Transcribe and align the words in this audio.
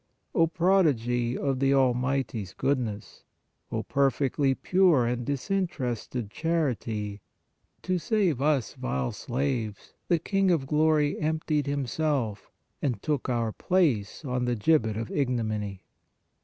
O 0.33 0.47
prodigy 0.47 1.37
of 1.37 1.59
the 1.59 1.75
Almighty 1.75 2.41
s 2.41 2.55
goodness! 2.55 3.23
O 3.71 3.83
perfectly 3.83 4.55
pure 4.55 5.05
and 5.05 5.23
disinterested 5.23 6.31
charity! 6.31 7.21
To 7.83 7.99
save 7.99 8.41
us, 8.41 8.73
vile 8.73 9.11
slaves, 9.11 9.93
the 10.07 10.17
King 10.17 10.49
of 10.49 10.65
glory" 10.65 11.19
emptied 11.19 11.67
Himself" 11.67 12.49
and 12.81 12.99
took 13.03 13.29
our 13.29 13.51
place 13.51 14.25
on 14.25 14.45
the 14.45 14.55
gibbet 14.55 14.97
of 14.97 15.11
ignominy. 15.11 15.83